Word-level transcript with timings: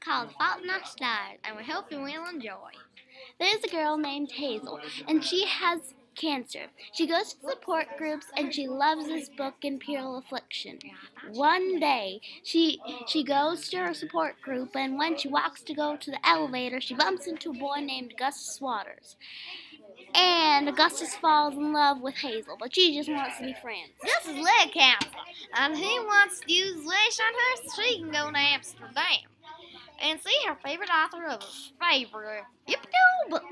called 0.00 0.32
Fault 0.32 0.62
in 0.62 0.70
Our 0.70 0.84
Stars, 0.84 1.38
and 1.44 1.56
we 1.56 1.64
hope 1.64 1.90
you 1.90 1.98
will 1.98 2.28
enjoy. 2.28 2.72
There's 3.38 3.62
a 3.64 3.68
girl 3.68 3.96
named 3.96 4.32
Hazel, 4.32 4.80
and 5.06 5.24
she 5.24 5.46
has 5.46 5.94
cancer. 6.16 6.66
She 6.92 7.06
goes 7.06 7.34
to 7.34 7.50
support 7.50 7.96
groups, 7.98 8.26
and 8.36 8.52
she 8.54 8.66
loves 8.66 9.06
this 9.06 9.28
book, 9.28 9.56
Imperial 9.62 10.18
Affliction. 10.18 10.78
One 11.32 11.78
day, 11.78 12.20
she 12.42 12.80
she 13.06 13.22
goes 13.22 13.68
to 13.68 13.78
her 13.78 13.94
support 13.94 14.40
group, 14.40 14.74
and 14.74 14.98
when 14.98 15.16
she 15.18 15.28
walks 15.28 15.62
to 15.62 15.74
go 15.74 15.96
to 15.96 16.10
the 16.10 16.28
elevator, 16.28 16.80
she 16.80 16.94
bumps 16.94 17.26
into 17.26 17.50
a 17.50 17.54
boy 17.54 17.80
named 17.80 18.14
Gus 18.18 18.58
Waters. 18.60 19.16
And 20.14 20.68
Augustus 20.68 21.14
falls 21.14 21.54
in 21.54 21.72
love 21.72 22.00
with 22.00 22.14
Hazel, 22.14 22.56
but 22.58 22.74
she 22.74 22.96
just 22.96 23.10
wants 23.10 23.38
to 23.38 23.44
be 23.44 23.54
friends. 23.60 23.90
This 24.02 24.34
is 24.34 24.40
leg 24.40 24.72
cancer, 24.72 25.10
and 25.54 25.76
he 25.76 25.98
wants 26.00 26.40
to 26.40 26.52
use 26.52 26.76
leash 26.76 27.20
on 27.20 27.34
her 27.34 27.68
so 27.68 27.82
she 27.82 27.98
can 27.98 28.10
go 28.10 28.30
to 28.30 28.38
Amsterdam 28.38 29.28
and 30.00 30.20
see 30.20 30.36
her 30.46 30.56
favorite 30.64 30.90
author 30.90 31.26
of 31.26 31.42
his 31.42 31.72
favorite 31.80 32.44
Yippee 32.68 33.30
book. 33.30 33.42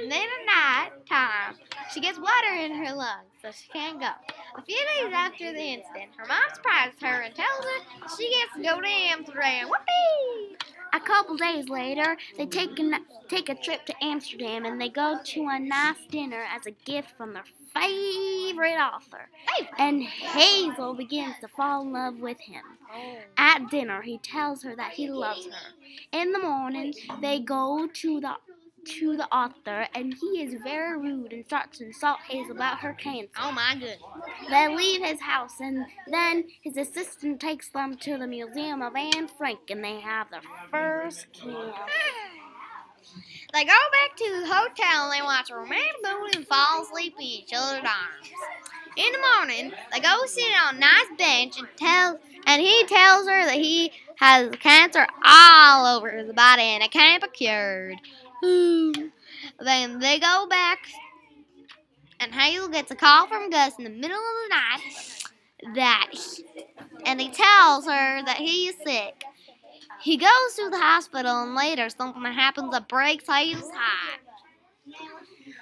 And 0.00 0.12
then 0.12 0.22
at 0.22 0.46
night 0.46 0.90
time, 1.08 1.56
she 1.92 2.00
gets 2.00 2.18
water 2.20 2.54
in 2.54 2.72
her 2.84 2.94
lungs, 2.94 3.30
so 3.42 3.50
she 3.50 3.68
can't 3.70 3.98
go. 3.98 4.10
A 4.56 4.62
few 4.62 4.76
days 4.76 5.12
after 5.12 5.52
the 5.52 5.58
incident, 5.58 6.10
her 6.16 6.26
mom 6.26 6.38
surprises 6.54 7.00
her 7.02 7.22
and 7.22 7.34
tells 7.34 7.64
her 7.64 8.16
she 8.16 8.30
gets 8.30 8.54
to 8.54 8.62
go 8.62 8.80
to 8.80 8.86
Amsterdam. 8.86 9.68
Whoopee! 9.68 9.97
A 10.92 11.00
couple 11.00 11.36
days 11.36 11.68
later, 11.68 12.16
they 12.36 12.46
take 12.46 12.78
a, 12.78 13.00
take 13.28 13.48
a 13.48 13.54
trip 13.54 13.84
to 13.86 13.94
Amsterdam 14.02 14.64
and 14.64 14.80
they 14.80 14.88
go 14.88 15.18
to 15.22 15.48
a 15.48 15.58
nice 15.58 15.96
dinner 16.10 16.44
as 16.54 16.66
a 16.66 16.70
gift 16.70 17.10
from 17.16 17.34
their 17.34 17.44
favorite 17.74 18.78
author. 18.78 19.28
And 19.78 20.02
Hazel 20.02 20.94
begins 20.94 21.36
to 21.40 21.48
fall 21.48 21.82
in 21.82 21.92
love 21.92 22.20
with 22.20 22.40
him. 22.40 22.62
Oh. 22.94 23.16
At 23.36 23.70
dinner, 23.70 24.02
he 24.02 24.18
tells 24.18 24.62
her 24.62 24.74
that 24.76 24.92
he 24.92 25.08
loves 25.08 25.46
her. 25.46 25.74
In 26.12 26.32
the 26.32 26.38
morning, 26.38 26.94
they 27.20 27.40
go 27.40 27.88
to 27.92 28.20
the 28.20 28.36
to 28.88 29.16
the 29.16 29.26
author, 29.34 29.86
and 29.94 30.14
he 30.14 30.42
is 30.42 30.54
very 30.62 30.98
rude 30.98 31.32
and 31.32 31.44
starts 31.44 31.78
to 31.78 31.86
insult 31.86 32.18
Hazel 32.28 32.56
about 32.56 32.80
her 32.80 32.92
cancer. 32.92 33.30
Oh 33.40 33.52
my 33.52 33.74
goodness. 33.74 33.98
They 34.50 34.74
leave 34.74 35.02
his 35.02 35.20
house, 35.20 35.60
and 35.60 35.86
then 36.10 36.44
his 36.62 36.76
assistant 36.76 37.40
takes 37.40 37.68
them 37.70 37.96
to 37.98 38.18
the 38.18 38.26
Museum 38.26 38.82
of 38.82 38.94
Anne 38.96 39.28
Frank, 39.28 39.60
and 39.70 39.84
they 39.84 40.00
have 40.00 40.30
their 40.30 40.42
first 40.70 41.26
kiss. 41.32 41.44
They 43.54 43.64
go 43.64 43.68
back 43.70 44.14
to 44.16 44.40
the 44.40 44.46
hotel 44.46 45.04
and 45.04 45.12
they 45.12 45.22
watch 45.22 45.50
a 45.50 45.54
romantic 45.56 45.96
movie 46.04 46.36
and 46.36 46.46
fall 46.46 46.82
asleep 46.82 47.14
in 47.16 47.22
each 47.22 47.50
other's 47.56 47.78
arms. 47.78 48.30
In 48.94 49.10
the 49.10 49.18
morning, 49.18 49.72
they 49.90 50.00
go 50.00 50.26
sit 50.26 50.52
on 50.66 50.76
a 50.76 50.78
nice 50.78 51.06
bench 51.16 51.58
and 51.58 51.66
tell 51.76 52.20
and 52.46 52.60
he 52.60 52.84
tells 52.84 53.26
her 53.26 53.46
that 53.46 53.54
he 53.54 53.92
has 54.18 54.50
cancer 54.56 55.06
all 55.24 55.96
over 55.96 56.10
his 56.10 56.32
body 56.32 56.62
and 56.62 56.82
it 56.82 56.90
can't 56.90 57.22
be 57.22 57.28
cured. 57.28 57.96
then 58.42 59.98
they 60.00 60.18
go 60.18 60.46
back 60.48 60.78
and 62.20 62.34
Hazel 62.34 62.68
gets 62.68 62.90
a 62.90 62.96
call 62.96 63.28
from 63.28 63.50
Gus 63.50 63.74
in 63.78 63.84
the 63.84 63.90
middle 63.90 64.16
of 64.16 64.22
the 64.44 64.54
night 64.54 65.74
that 65.74 66.08
he, 66.10 66.44
and 67.04 67.20
he 67.20 67.28
tells 67.30 67.84
her 67.84 68.22
that 68.24 68.36
he 68.38 68.68
is 68.68 68.76
sick. 68.84 69.24
He 70.00 70.16
goes 70.16 70.54
to 70.56 70.68
the 70.70 70.78
hospital 70.78 71.42
and 71.42 71.54
later 71.54 71.88
something 71.88 72.22
happens 72.24 72.72
that 72.72 72.88
breaks 72.88 73.26
Hazel's 73.28 73.70
heart. 73.72 74.20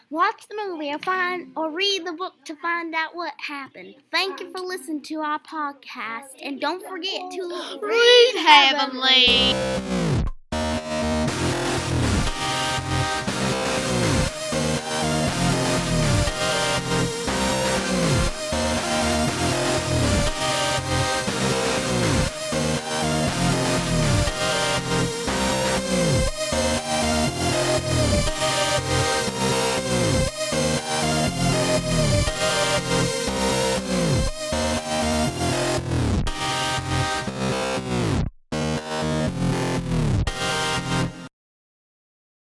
Watch 0.09 0.47
the 0.49 0.57
movie 0.69 0.93
or 0.93 1.01
find 1.01 1.51
or 1.57 1.73
read 1.73 2.07
the 2.07 2.13
book 2.13 2.35
to 2.45 2.55
find 2.55 2.95
out 2.95 3.17
what 3.17 3.33
happened. 3.49 3.97
Thank 4.13 4.39
you 4.39 4.53
for 4.53 4.61
listening 4.61 5.03
to 5.03 5.17
our 5.17 5.41
podcast, 5.41 6.29
and 6.41 6.61
don't 6.61 6.87
forget 6.89 7.29
to 7.33 7.79
Read 7.83 8.37
heavenly. 8.37 10.16